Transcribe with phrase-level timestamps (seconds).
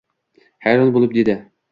[0.69, 1.35] Hayron bo‘lib dedi